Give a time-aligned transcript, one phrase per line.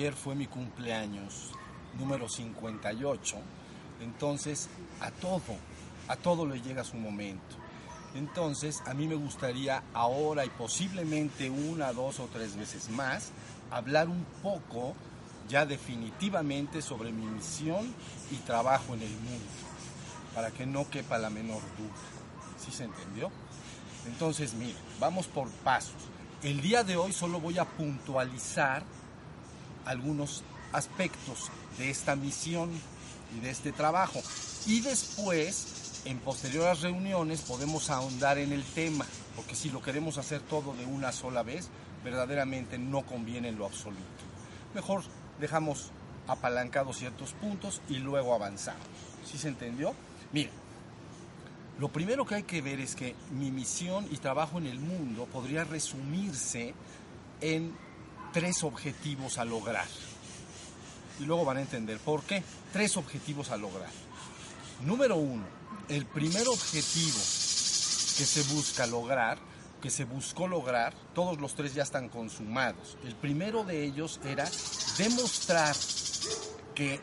[0.00, 1.50] ayer fue mi cumpleaños
[1.98, 3.36] número 58.
[4.00, 5.42] Entonces, a todo,
[6.08, 7.56] a todo le llega su momento.
[8.14, 13.32] Entonces, a mí me gustaría ahora y posiblemente una, dos o tres veces más
[13.70, 14.94] hablar un poco
[15.50, 17.94] ya definitivamente sobre mi misión
[18.30, 19.50] y trabajo en el mundo,
[20.34, 22.56] para que no quepa la menor duda.
[22.58, 23.30] ¿Sí se entendió?
[24.06, 25.92] Entonces, mire, vamos por pasos.
[26.42, 28.82] El día de hoy solo voy a puntualizar
[29.90, 32.70] algunos aspectos de esta misión
[33.36, 34.20] y de este trabajo.
[34.66, 40.40] Y después, en posteriores reuniones, podemos ahondar en el tema, porque si lo queremos hacer
[40.42, 41.68] todo de una sola vez,
[42.04, 44.00] verdaderamente no conviene en lo absoluto.
[44.74, 45.02] Mejor
[45.40, 45.90] dejamos
[46.28, 48.86] apalancados ciertos puntos y luego avanzamos.
[49.24, 49.94] ¿Sí se entendió?
[50.32, 50.50] Mire,
[51.80, 55.26] lo primero que hay que ver es que mi misión y trabajo en el mundo
[55.26, 56.74] podría resumirse
[57.40, 57.74] en
[58.32, 59.86] tres objetivos a lograr.
[61.18, 62.42] Y luego van a entender por qué.
[62.72, 63.90] Tres objetivos a lograr.
[64.84, 65.44] Número uno,
[65.88, 69.38] el primer objetivo que se busca lograr,
[69.82, 72.96] que se buscó lograr, todos los tres ya están consumados.
[73.04, 74.48] El primero de ellos era
[74.96, 75.74] demostrar
[76.74, 77.00] que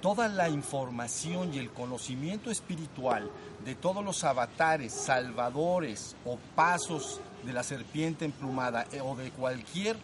[0.00, 3.30] toda la información y el conocimiento espiritual
[3.64, 9.96] de todos los avatares, salvadores o pasos de la serpiente emplumada eh, o de cualquier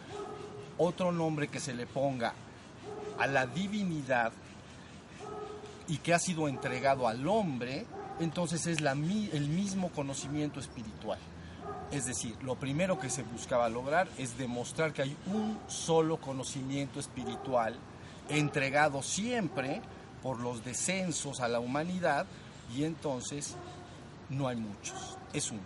[0.77, 2.33] otro nombre que se le ponga
[3.17, 4.31] a la divinidad
[5.87, 7.85] y que ha sido entregado al hombre,
[8.19, 11.19] entonces es el mismo conocimiento espiritual.
[11.91, 16.99] Es decir, lo primero que se buscaba lograr es demostrar que hay un solo conocimiento
[16.99, 17.75] espiritual
[18.29, 19.81] entregado siempre
[20.21, 22.25] por los descensos a la humanidad
[22.75, 23.55] y entonces
[24.29, 25.61] no hay muchos, es uno.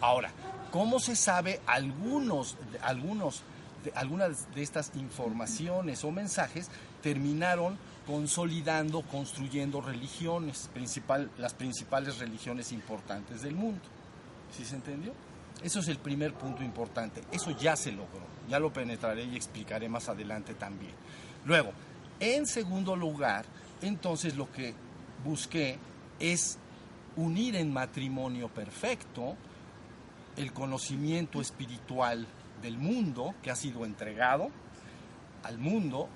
[0.00, 0.30] Ahora,
[0.72, 3.42] ¿cómo se sabe algunos, algunos,
[3.94, 6.68] algunas de estas informaciones o mensajes
[7.02, 13.82] terminaron consolidando, construyendo religiones, principal, las principales religiones importantes del mundo?
[14.56, 15.12] ¿Sí se entendió?
[15.62, 17.22] Eso es el primer punto importante.
[17.32, 18.26] Eso ya se logró.
[18.48, 20.92] Ya lo penetraré y explicaré más adelante también.
[21.44, 21.72] Luego,
[22.20, 23.44] en segundo lugar,
[23.82, 24.74] entonces lo que
[25.24, 25.78] busqué
[26.18, 26.58] es
[27.16, 29.36] unir en matrimonio perfecto
[30.36, 32.26] el conocimiento espiritual
[32.62, 34.50] del mundo que ha sido entregado
[35.42, 36.08] al mundo,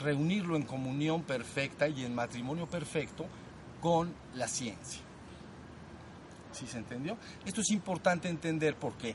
[0.00, 3.26] reunirlo en comunión perfecta y en matrimonio perfecto
[3.80, 5.07] con la ciencia.
[6.58, 7.16] ¿Sí se entendió?
[7.44, 9.14] Esto es importante entender porque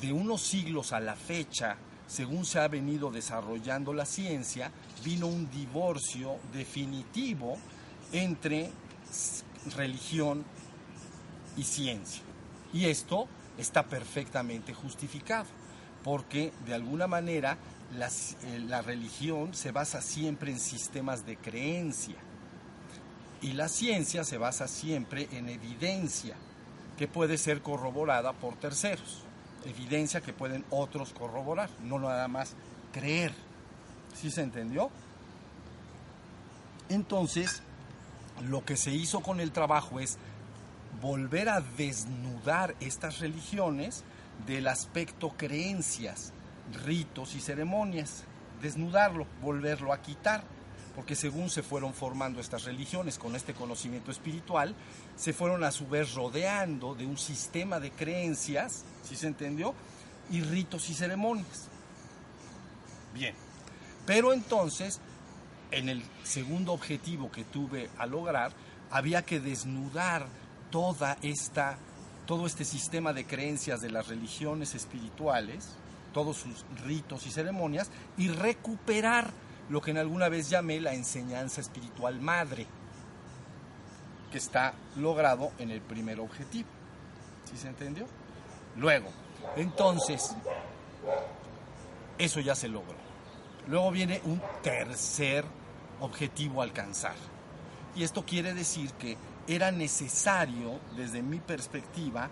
[0.00, 1.76] de unos siglos a la fecha
[2.10, 4.72] según se ha venido desarrollando la ciencia,
[5.04, 7.56] vino un divorcio definitivo
[8.10, 8.68] entre
[9.76, 10.44] religión
[11.56, 12.22] y ciencia.
[12.72, 15.46] Y esto está perfectamente justificado,
[16.02, 17.56] porque de alguna manera
[17.92, 22.16] eh, la, religión se basa siempre en sistemas de creencia
[23.40, 26.36] y la ciencia se basa siempre en evidencia
[27.00, 29.24] que puede ser corroborada por terceros
[29.64, 32.54] evidencia que pueden otros corroborar, no nada más
[32.92, 33.32] creer.
[34.14, 34.90] ¿Sí se entendió?
[36.90, 37.62] Entonces,
[38.48, 40.18] lo que se hizo con el trabajo es
[41.00, 44.04] volver a desnudar estas religiones
[44.46, 46.34] del aspecto creencias,
[46.84, 48.24] ritos y ceremonias,
[48.60, 50.42] desnudarlo, volverlo a quitar
[51.00, 54.74] porque según se fueron formando estas religiones con este conocimiento espiritual,
[55.16, 59.74] se fueron a su vez rodeando de un sistema de creencias, ¿sí se entendió?
[60.30, 61.68] Y ritos y ceremonias.
[63.14, 63.34] Bien,
[64.04, 65.00] pero entonces,
[65.70, 68.52] en el segundo objetivo que tuve a lograr,
[68.90, 70.26] había que desnudar
[70.70, 71.78] toda esta,
[72.26, 75.78] todo este sistema de creencias de las religiones espirituales,
[76.12, 79.32] todos sus ritos y ceremonias, y recuperar
[79.70, 82.66] lo que en alguna vez llamé la enseñanza espiritual madre,
[84.30, 86.68] que está logrado en el primer objetivo.
[87.48, 88.06] ¿Sí se entendió?
[88.76, 89.08] Luego,
[89.56, 90.34] entonces,
[92.18, 92.96] eso ya se logró.
[93.68, 95.44] Luego viene un tercer
[96.00, 97.14] objetivo a alcanzar.
[97.94, 99.16] Y esto quiere decir que
[99.46, 102.28] era necesario, desde mi perspectiva,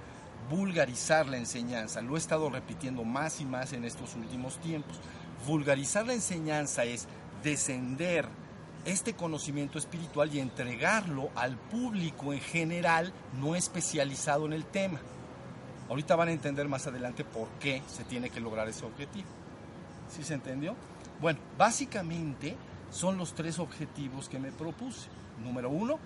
[0.50, 2.00] vulgarizar la enseñanza.
[2.00, 4.99] Lo he estado repitiendo más y más en estos últimos tiempos.
[5.46, 7.06] Vulgarizar la enseñanza es
[7.43, 8.26] descender
[8.85, 15.00] este conocimiento espiritual y entregarlo al público en general no especializado en el tema.
[15.88, 19.29] Ahorita van a entender más adelante por qué se tiene que lograr ese objetivo.
[20.11, 20.75] ¿Sí se entendió?
[21.20, 22.56] Bueno, básicamente
[22.90, 25.08] son los tres objetivos que me propuse.
[25.43, 25.99] Número uno,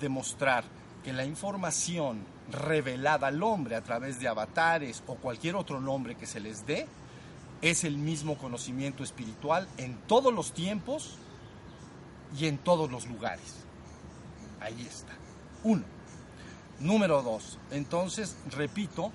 [0.00, 0.64] demostrar
[1.04, 6.26] que la información revelada al hombre a través de avatares o cualquier otro nombre que
[6.26, 6.86] se les dé
[7.62, 11.16] es el mismo conocimiento espiritual en todos los tiempos
[12.38, 13.64] y en todos los lugares.
[14.60, 15.12] Ahí está.
[15.64, 15.84] Uno.
[16.80, 17.58] Número dos.
[17.70, 19.12] Entonces, repito,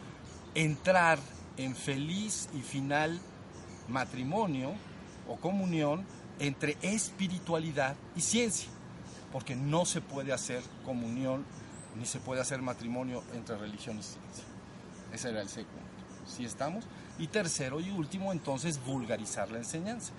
[0.56, 1.20] entrar
[1.58, 3.20] en feliz y final
[3.88, 4.74] matrimonio
[5.28, 6.06] o comunión
[6.40, 8.70] entre espiritualidad y ciencia,
[9.32, 11.46] porque no se puede hacer comunión
[11.98, 14.44] ni se puede hacer matrimonio entre religión y ciencia.
[15.14, 15.80] Ese era el segundo.
[16.26, 16.86] ¿Sí estamos?
[17.20, 20.14] Y tercero y último, entonces, vulgarizar la enseñanza,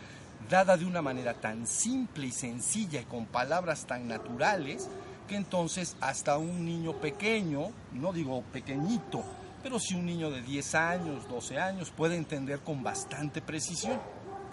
[0.49, 4.88] dada de una manera tan simple y sencilla y con palabras tan naturales,
[5.29, 9.25] que entonces hasta un niño pequeño, no digo pequeñito,
[9.62, 13.99] pero si un niño de 10 años, 12 años puede entender con bastante precisión.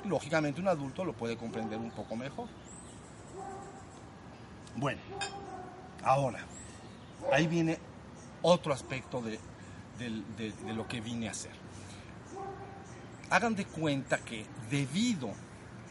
[0.06, 2.48] Lógicamente un adulto lo puede comprender un poco mejor.
[4.78, 5.02] Bueno,
[6.04, 6.40] ahora,
[7.32, 7.78] ahí viene
[8.42, 9.38] otro aspecto de,
[10.00, 11.61] de lo que vine a hacer.
[13.32, 15.32] Hagan de cuenta que debido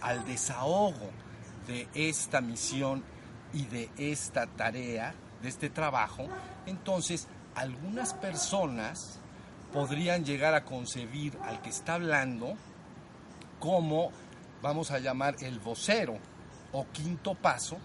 [0.03, 1.11] al desahogo
[1.67, 3.03] de esta misión
[3.55, 6.29] y de esta tarea, de este trabajo,
[6.67, 9.19] entonces algunas personas
[9.73, 12.57] podrían llegar a concebir al que está hablando
[13.59, 14.11] como,
[14.61, 16.19] vamos a llamar, el vocero
[16.73, 17.79] o quinto paso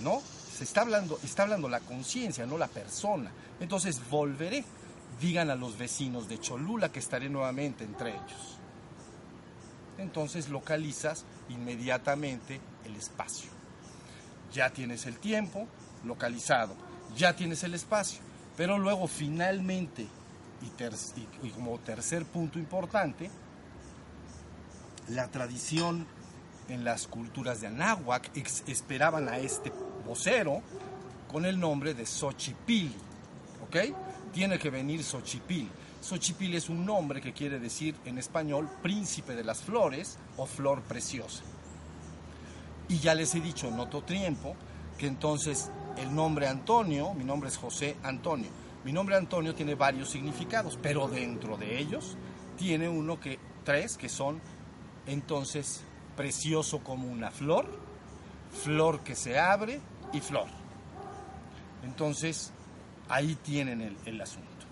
[0.00, 0.22] ¿no?
[0.50, 3.30] Se está hablando, está hablando la conciencia, no la persona.
[3.60, 4.64] Entonces volveré.
[5.20, 8.58] Digan a los vecinos de Cholula que estaré nuevamente entre ellos
[9.98, 13.50] entonces localizas inmediatamente el espacio.
[14.52, 15.66] Ya tienes el tiempo
[16.04, 16.74] localizado,
[17.16, 18.20] ya tienes el espacio,
[18.56, 20.06] pero luego finalmente,
[21.42, 23.30] y, como tercer punto importante,
[25.08, 26.06] la tradición
[26.68, 28.30] en las culturas de Anáhuac
[28.66, 29.72] esperaban a este
[30.06, 30.62] vocero
[31.30, 32.94] con el nombre de Xochipilli,
[33.66, 34.32] ¿ok?
[34.32, 35.68] Tiene que venir Xochipilli.
[36.00, 40.82] Xochipilli es un nombre que quiere decir en español príncipe de las flores o flor
[40.82, 41.42] preciosa.
[42.88, 44.54] Y ya les he dicho en otro tiempo
[44.98, 48.50] que entonces el nombre Antonio, mi nombre es José Antonio,
[48.84, 52.16] mi nombre Antonio tiene varios significados, pero dentro de ellos
[52.56, 54.40] tiene uno que, tres, que son
[55.06, 55.84] entonces
[56.16, 57.68] precioso como una flor,
[58.62, 59.80] flor que se abre
[60.12, 60.46] y flor.
[61.84, 62.52] Entonces,
[63.08, 64.66] ahí tienen el, asunto,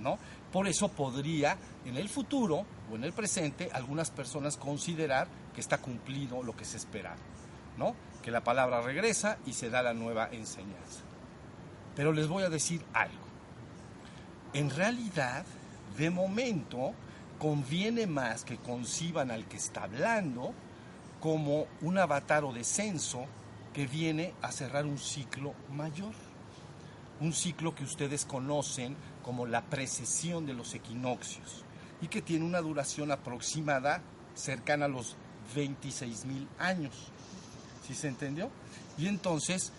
[0.00, 0.18] ¿no?
[0.52, 5.78] Por eso podría en el futuro o en el presente algunas personas considerar que está
[5.78, 7.16] cumplido lo que se esperaba,
[7.76, 7.94] ¿no?
[8.22, 11.02] Que la palabra regresa y se da la nueva enseñanza.
[11.94, 13.25] Pero les voy a decir algo.
[14.56, 15.44] En realidad,
[15.98, 16.94] de momento,
[17.38, 20.54] conviene más que conciban al que está hablando
[21.20, 23.26] como un avatar o descenso
[23.74, 26.14] que viene a cerrar un ciclo mayor.
[27.20, 31.62] Un ciclo que ustedes conocen como la precesión de los equinoccios
[32.00, 34.00] y que tiene una duración aproximada
[34.34, 35.16] cercana a los
[35.54, 37.12] 26 mil años.
[37.86, 38.48] ¿Sí se entendió?
[38.96, 39.70] Y entonces,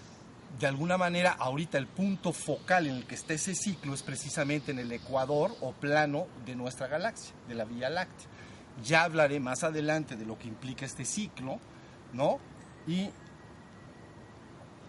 [0.60, 4.72] de alguna manera, ahorita el punto focal en el que está ese ciclo es precisamente
[4.72, 8.28] en el ecuador o plano de nuestra galaxia, de la Vía Láctea.
[8.84, 11.60] Ya hablaré más adelante de lo que implica este ciclo,
[12.14, 12.40] ¿no?
[12.88, 13.10] Y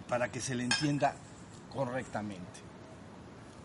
[0.09, 1.15] para que se le entienda
[1.73, 2.61] correctamente.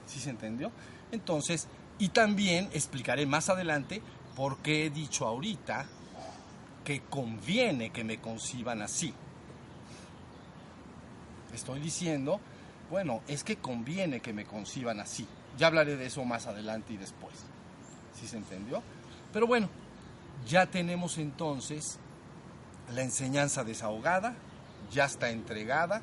[0.05, 0.71] ¿Sí se entendió?
[1.11, 1.67] Entonces,
[1.99, 4.01] y también explicaré más adelante
[4.35, 5.85] por qué he dicho ahorita
[6.83, 9.13] que conviene que me conciban así.
[11.53, 12.39] Estoy diciendo,
[12.89, 15.27] bueno, es que conviene que me conciban así.
[15.57, 17.33] Ya hablaré de eso más adelante y después.
[18.19, 18.81] ¿Sí se entendió?
[19.31, 19.69] Pero bueno,
[20.47, 21.99] ya tenemos entonces
[22.93, 24.35] la enseñanza desahogada,
[24.91, 26.01] ya está entregada,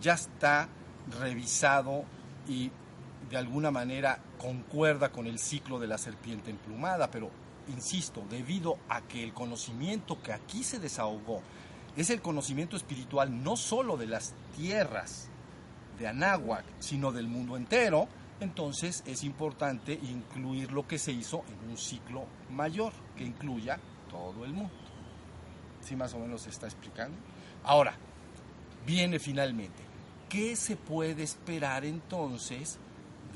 [0.00, 0.68] ya está
[1.20, 2.04] revisado
[2.48, 2.70] y
[3.30, 7.30] de alguna manera concuerda con el ciclo de la serpiente emplumada, pero
[7.68, 11.42] insisto, debido a que el conocimiento que aquí se desahogó
[11.96, 15.28] es el conocimiento espiritual no solo de las tierras
[15.98, 18.08] de Anáhuac, sino del mundo entero,
[18.40, 23.78] entonces es importante incluir lo que se hizo en un ciclo mayor que incluya
[24.10, 24.74] todo el mundo.
[25.80, 27.16] ¿Sí más o menos se está explicando?
[27.64, 27.94] Ahora,
[28.86, 29.82] viene finalmente,
[30.28, 32.78] ¿qué se puede esperar entonces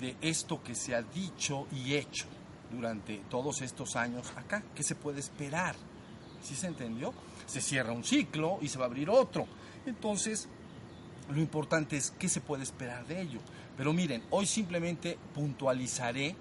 [0.00, 2.26] de esto que se ha dicho y hecho
[2.70, 4.62] durante todos estos años acá?
[4.75, 5.76] ¿Qué se puede esperar?
[6.42, 7.12] ¿Sí se entendió?
[7.46, 9.46] Se cierra un ciclo y se va a abrir otro.
[9.86, 10.48] Entonces,
[11.30, 13.40] lo importante es qué se puede esperar de ello.
[13.76, 16.36] Pero miren, hoy simplemente puntualizaré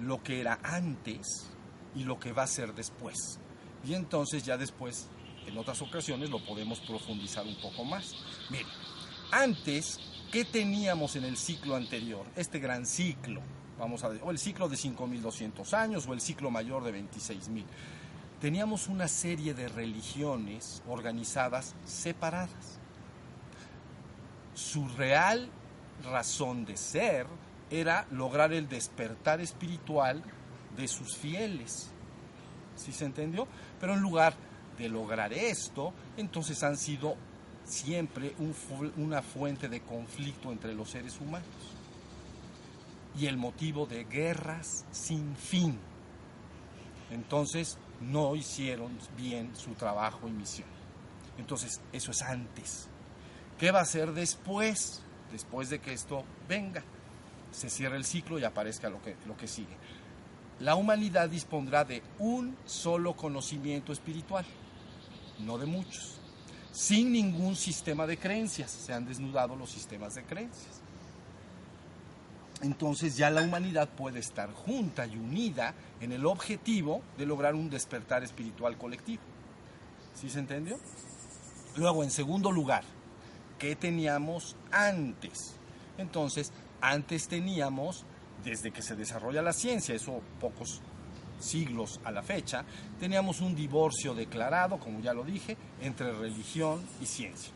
[0.00, 1.48] lo que era antes
[1.94, 3.38] y lo que va a ser después.
[3.84, 5.08] Y entonces ya después,
[5.46, 8.14] en otras ocasiones, lo podemos profundizar un poco más.
[8.50, 8.66] Miren,
[9.32, 9.98] antes,
[10.30, 12.26] ¿qué teníamos en el ciclo anterior?
[12.36, 13.40] Este gran ciclo,
[13.78, 17.64] vamos a o el ciclo de 5.200 años o el ciclo mayor de 26.000.
[18.40, 22.78] Teníamos una serie de religiones organizadas separadas.
[24.54, 25.48] Su real
[26.04, 27.26] razón de ser
[27.70, 30.22] era lograr el despertar espiritual
[30.76, 31.90] de sus fieles.
[32.76, 33.48] ¿Sí se entendió?
[33.80, 34.34] Pero en lugar
[34.76, 37.16] de lograr esto, entonces han sido
[37.64, 38.34] siempre
[38.96, 41.48] una fuente de conflicto entre los seres humanos
[43.18, 45.78] y el motivo de guerras sin fin.
[47.10, 50.68] Entonces no hicieron bien su trabajo y misión.
[51.38, 52.88] Entonces eso es antes.
[53.58, 55.02] ¿Qué va a ser después?
[55.32, 56.84] Después de que esto venga,
[57.50, 59.76] se cierra el ciclo y aparezca lo que, lo que sigue.
[60.60, 64.46] La humanidad dispondrá de un solo conocimiento espiritual,
[65.40, 66.18] no de muchos,
[66.72, 68.70] sin ningún sistema de creencias.
[68.70, 70.80] Se han desnudado los sistemas de creencias.
[72.62, 77.68] Entonces ya la humanidad puede estar junta y unida en el objetivo de lograr un
[77.68, 79.22] despertar espiritual colectivo.
[80.14, 80.78] ¿Sí se entendió?
[81.76, 82.84] Luego, en segundo lugar,
[83.58, 85.54] ¿qué teníamos antes?
[85.98, 88.06] Entonces, antes teníamos,
[88.42, 90.80] desde que se desarrolla la ciencia, eso pocos
[91.38, 92.64] siglos a la fecha,
[92.98, 97.52] teníamos un divorcio declarado, como ya lo dije, entre religión y ciencia.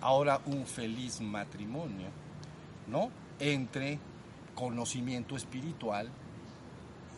[0.00, 2.08] Ahora un feliz matrimonio,
[2.88, 3.10] ¿no?
[3.44, 3.98] Entre
[4.54, 6.08] conocimiento espiritual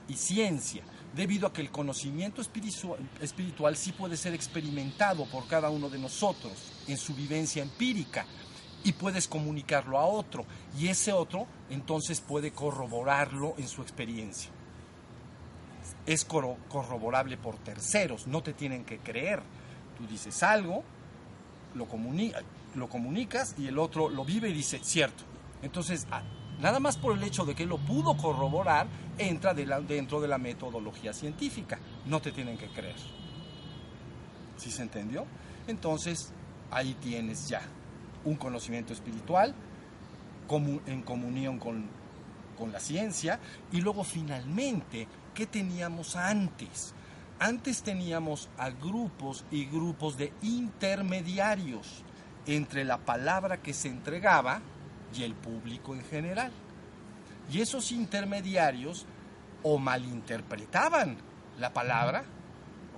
[0.09, 0.83] y ciencia,
[1.14, 5.99] debido a que el conocimiento espiritual, espiritual sí puede ser experimentado por cada uno de
[5.99, 6.52] nosotros
[6.88, 8.25] en su vivencia empírica
[8.85, 10.47] y puedes comunicarlo a otro
[10.78, 14.50] y ese otro entonces puede corroborarlo en su experiencia.
[16.07, 19.43] Es corroborable por terceros, no te tienen que creer.
[19.99, 20.85] Tú dices algo,
[21.75, 21.87] lo,
[22.75, 25.34] lo comunicas y el otro lo vive y dice, cierto.
[25.64, 26.06] Entonces,
[26.61, 28.87] Nada más por el hecho de que lo pudo corroborar,
[29.18, 31.78] entra dentro de la metodología científica.
[32.06, 32.97] No te tienen que creer.
[34.56, 35.26] ¿Sí se entendió?
[35.66, 36.33] Entonces,
[36.71, 37.62] ahí tienes ya
[38.25, 39.54] un conocimiento espiritual
[40.87, 41.88] en comunión con,
[42.56, 43.40] con la ciencia.
[43.73, 46.94] Y luego, finalmente, ¿qué teníamos antes?
[47.40, 52.04] Antes teníamos a grupos y grupos de intermediarios
[52.47, 54.62] entre la palabra que se entregaba
[55.16, 56.52] y el público en general.
[57.52, 59.06] Y esos intermediarios
[59.62, 61.16] o malinterpretaban
[61.59, 62.25] la palabra,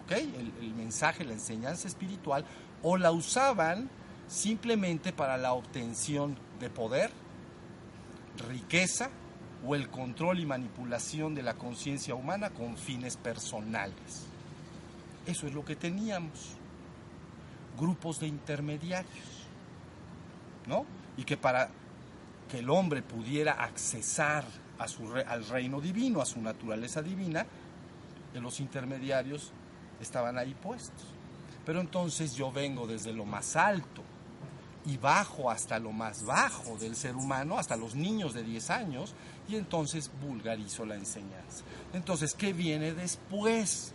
[0.09, 2.45] el, el mensaje, la enseñanza espiritual,
[2.83, 3.91] o la usaban
[4.29, 7.11] simplemente para la obtención de poder,
[8.49, 9.11] riqueza
[9.65, 14.27] o el control y manipulación de la conciencia humana con fines personales.
[15.27, 16.57] Eso es lo que teníamos.
[17.79, 19.47] Grupos de intermediarios.
[20.67, 20.85] ¿No?
[21.17, 21.71] Y que para
[22.51, 24.45] que el hombre pudiera accesar
[24.79, 27.47] a su, al reino divino, a su naturaleza divina,
[28.41, 29.53] los intermediarios
[30.01, 31.07] estaban ahí puestos.
[31.65, 34.03] Pero entonces yo vengo desde lo más alto
[34.85, 39.15] y bajo hasta lo más bajo del ser humano, hasta los niños de 10 años,
[39.49, 41.65] y entonces vulgarizo la enseñanza.
[41.93, 43.93] Entonces, ¿qué viene después?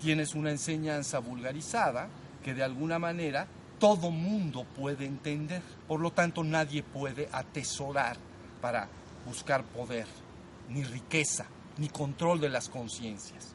[0.00, 2.08] Tienes una enseñanza vulgarizada
[2.42, 3.46] que de alguna manera
[3.78, 5.62] todo mundo puede entender.
[5.86, 8.16] Por lo tanto, nadie puede atesorar
[8.60, 8.88] para
[9.24, 10.06] buscar poder,
[10.68, 13.54] ni riqueza, ni control de las conciencias.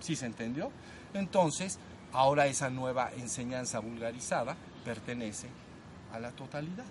[0.00, 0.70] ¿Sí se entendió?
[1.14, 1.78] Entonces,
[2.12, 5.48] ahora esa nueva enseñanza vulgarizada pertenece
[6.12, 6.84] a la totalidad.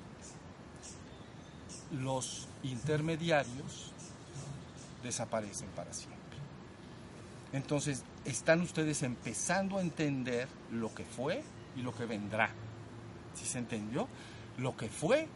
[1.91, 3.91] Los intermediarios
[5.03, 6.19] desaparecen para siempre.
[7.53, 11.43] Entonces, están ustedes empezando a entender lo que fue
[11.75, 12.49] y lo que vendrá.
[13.35, 14.07] ¿Sí se entendió?
[14.57, 15.27] Lo que fue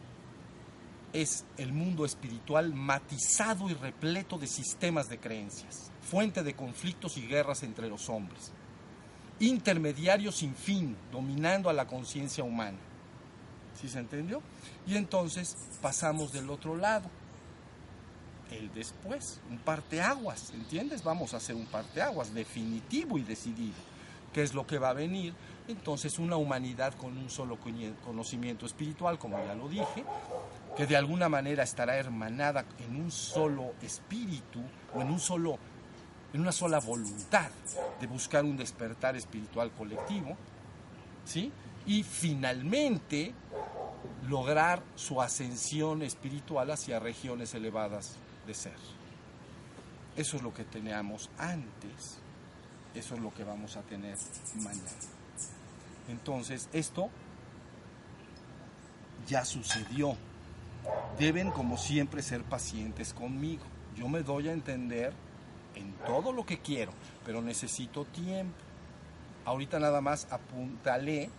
[1.12, 7.26] es el mundo espiritual matizado y repleto de sistemas de creencias, fuente de conflictos y
[7.26, 8.52] guerras entre los hombres,
[9.40, 12.78] intermediario sin fin, dominando a la conciencia humana.
[13.80, 14.42] ¿Sí se entendió?
[14.86, 17.10] Y entonces pasamos del otro lado,
[18.50, 21.02] el después, un parteaguas, ¿entiendes?
[21.02, 23.74] Vamos a hacer un parteaguas definitivo y decidido.
[24.36, 25.32] ¿Qué es lo que va a venir?
[25.66, 27.56] Entonces una humanidad con un solo
[28.04, 30.04] conocimiento espiritual, como ya lo dije,
[30.76, 34.60] que de alguna manera estará hermanada en un solo espíritu
[34.94, 35.58] o en un solo
[36.34, 37.48] en una sola voluntad
[37.98, 40.36] de buscar un despertar espiritual colectivo,
[41.24, 41.50] ¿sí?
[41.86, 43.32] Y finalmente
[44.28, 48.16] lograr su ascensión espiritual hacia regiones elevadas
[48.46, 48.76] de ser.
[50.14, 52.20] Eso es lo que teníamos antes,
[52.98, 54.16] eso es lo que vamos a tener
[54.56, 54.90] mañana.
[56.08, 57.10] Entonces, esto
[59.26, 60.16] ya sucedió.
[61.18, 63.64] Deben, como siempre, ser pacientes conmigo.
[63.96, 65.12] Yo me doy a entender
[65.74, 66.92] en todo lo que quiero,
[67.24, 68.56] pero necesito tiempo.
[69.44, 71.30] Ahorita nada más apuntalé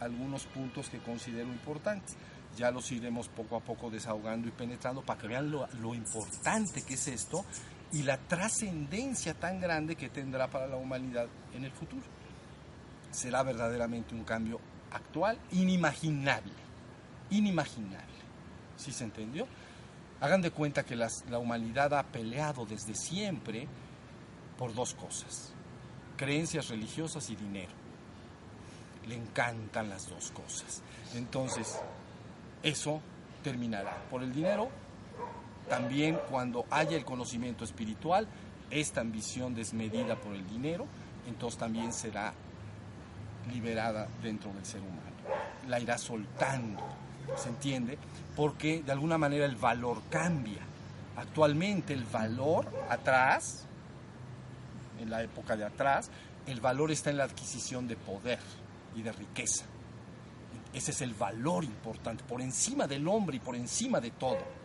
[0.00, 2.16] algunos puntos que considero importantes.
[2.56, 6.82] Ya los iremos poco a poco desahogando y penetrando para que vean lo, lo importante
[6.82, 7.44] que es esto
[7.92, 12.06] y la trascendencia tan grande que tendrá para la humanidad en el futuro
[13.10, 14.60] será verdaderamente un cambio
[14.92, 16.52] actual, inimaginable,
[17.30, 18.06] inimaginable.
[18.76, 19.46] ¿Sí se entendió?
[20.20, 23.66] Hagan de cuenta que la humanidad ha peleado desde siempre
[24.58, 25.52] por dos cosas,
[26.16, 27.72] creencias religiosas y dinero.
[29.08, 30.82] Le encantan las dos cosas.
[31.14, 31.80] Entonces,
[32.62, 33.00] eso
[33.42, 33.96] terminará.
[34.10, 34.68] Por el dinero,
[35.70, 38.26] también cuando haya el conocimiento espiritual,
[38.70, 40.86] esta ambición desmedida por el dinero,
[41.28, 42.34] entonces también será
[43.52, 45.00] liberada dentro del ser humano.
[45.68, 46.82] La irá soltando,
[47.36, 47.96] ¿se entiende?
[48.34, 50.60] Porque de alguna manera el valor cambia.
[51.16, 53.64] Actualmente el valor atrás,
[55.00, 56.10] en la época de atrás,
[56.46, 58.40] el valor está en la adquisición de poder
[58.96, 59.66] y de riqueza.
[60.72, 64.59] Ese es el valor importante, por encima del hombre y por encima de todo.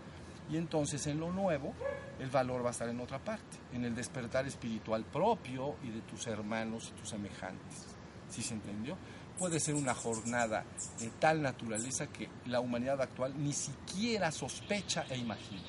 [0.49, 1.73] Y entonces en lo nuevo,
[2.19, 6.01] el valor va a estar en otra parte, en el despertar espiritual propio y de
[6.01, 7.95] tus hermanos y tus semejantes.
[8.29, 8.97] ¿sí se entendió?
[9.37, 10.65] Puede ser una jornada
[10.99, 15.63] de tal naturaleza que la humanidad actual ni siquiera sospecha e imagina.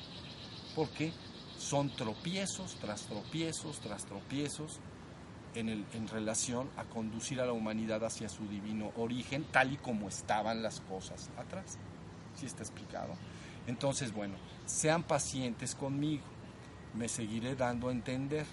[0.75, 1.11] Porque
[1.57, 4.79] son tropiezos tras tropiezos tras tropiezos
[5.55, 9.77] en, el, en relación a conducir a la humanidad hacia su divino origen, tal y
[9.77, 11.77] como estaban las cosas atrás.
[12.35, 13.15] ¿Sí está explicado?
[13.67, 16.23] Entonces, bueno, sean pacientes conmigo,
[16.93, 18.45] me seguiré dando a entender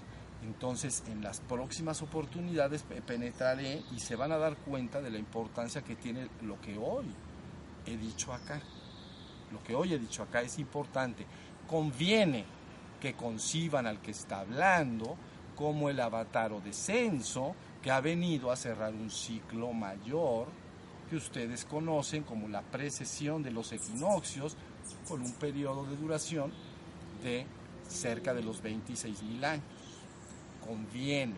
[0.44, 5.83] entonces, en las próximas oportunidades penetraré y se van a dar cuenta de la importancia
[5.83, 7.07] que tiene lo que hoy
[7.87, 8.61] he dicho acá.
[9.50, 11.27] Lo que hoy he dicho acá es importante.
[11.66, 12.44] Conviene
[13.00, 15.16] que conciban al que está hablando
[15.57, 20.48] como el avatar o descenso que ha venido a cerrar un ciclo mayor
[21.09, 24.57] que ustedes conocen como la precesión de los equinoccios
[25.09, 26.53] con un periodo de duración
[27.23, 27.47] de
[27.88, 29.64] cerca de los 26 mil años
[30.67, 31.35] conviene.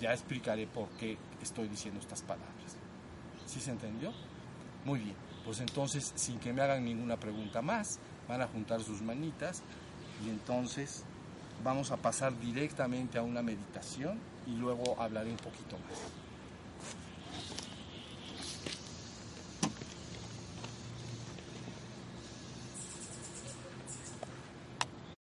[0.00, 2.48] Ya explicaré por qué estoy diciendo estas palabras.
[3.46, 4.12] ¿Sí se entendió?
[4.84, 5.16] Muy bien.
[5.44, 9.62] Pues entonces, sin que me hagan ninguna pregunta más, van a juntar sus manitas
[10.24, 11.04] y entonces
[11.64, 16.19] vamos a pasar directamente a una meditación y luego hablaré un poquito más.